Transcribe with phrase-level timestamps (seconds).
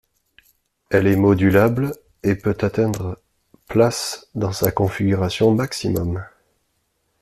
[0.89, 1.91] Elle est modulable
[2.23, 3.19] et peut atteindre
[3.67, 6.25] places dans sa configuration maximum.